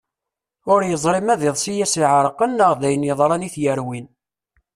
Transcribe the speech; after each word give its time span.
Ur 0.73 0.81
yeẓri 0.89 1.21
ma 1.23 1.35
d 1.39 1.41
iḍes 1.47 1.65
i 1.71 1.83
as-iɛerqen 1.85 2.51
neɣ 2.57 2.71
d 2.81 2.83
ayen 2.87 3.07
yeḍran 3.07 3.47
i 3.47 3.49
t-yerwin. 3.53 4.07